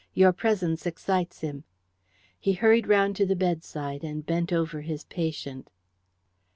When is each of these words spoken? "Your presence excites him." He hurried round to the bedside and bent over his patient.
"Your 0.15 0.33
presence 0.33 0.87
excites 0.87 1.41
him." 1.41 1.63
He 2.39 2.53
hurried 2.53 2.87
round 2.87 3.15
to 3.17 3.25
the 3.27 3.35
bedside 3.35 4.03
and 4.03 4.25
bent 4.25 4.51
over 4.51 4.81
his 4.81 5.03
patient. 5.03 5.69